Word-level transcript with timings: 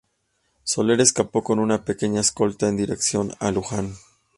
Soler 0.63 0.99
escapó 0.99 1.43
con 1.43 1.59
una 1.59 1.85
pequeña 1.85 2.21
escolta 2.21 2.67
en 2.67 2.75
dirección 2.75 3.35
a 3.39 3.51
Luján. 3.51 3.93